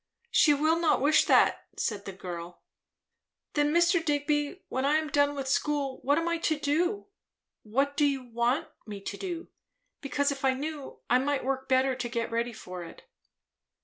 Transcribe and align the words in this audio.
"She 0.31 0.55
will 0.55 0.79
not 0.79 0.99
wish 0.99 1.25
that," 1.25 1.67
said 1.77 2.05
the 2.05 2.11
girl. 2.11 2.63
"Then, 3.53 3.71
Mr. 3.71 4.03
Digby, 4.03 4.63
when 4.67 4.83
I 4.83 4.95
am 4.95 5.09
done 5.11 5.35
with 5.35 5.47
school 5.47 5.99
what 6.01 6.17
am 6.17 6.27
I 6.27 6.39
to 6.39 6.57
do? 6.59 7.05
What 7.61 7.95
do 7.95 8.05
you 8.07 8.23
want 8.23 8.67
me 8.87 8.99
to 8.99 9.15
do? 9.15 9.49
Because 10.01 10.31
if 10.31 10.43
I 10.43 10.55
knew, 10.55 10.97
I 11.07 11.19
might 11.19 11.45
work 11.45 11.69
better 11.69 11.93
to 11.93 12.09
get 12.09 12.31
ready 12.31 12.51
for 12.51 12.83
it." 12.83 13.03